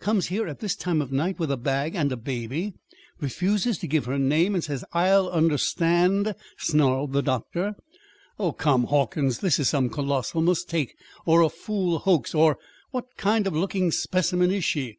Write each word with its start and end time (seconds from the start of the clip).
_Comes 0.04 0.26
here 0.26 0.48
at 0.48 0.60
this 0.60 0.76
time 0.76 1.00
of 1.00 1.10
night 1.10 1.38
with 1.38 1.50
a 1.50 1.56
bag 1.56 1.94
and 1.94 2.12
a 2.12 2.16
baby, 2.18 2.74
refuses 3.20 3.78
to 3.78 3.86
give 3.86 4.04
her 4.04 4.18
name, 4.18 4.54
and 4.54 4.62
says 4.62 4.84
I'll 4.92 5.30
understand!" 5.30 6.34
snarled 6.58 7.14
the 7.14 7.22
doctor. 7.22 7.76
"Oh, 8.38 8.52
come, 8.52 8.84
Hawkins, 8.84 9.38
this 9.38 9.58
is 9.58 9.70
some 9.70 9.88
colossal 9.88 10.42
mistake, 10.42 10.94
or 11.24 11.40
a 11.40 11.48
fool 11.48 12.00
hoax, 12.00 12.34
or 12.34 12.58
What 12.90 13.16
kind 13.16 13.46
of 13.46 13.56
looking 13.56 13.90
specimen 13.90 14.50
is 14.50 14.64
she?" 14.66 14.98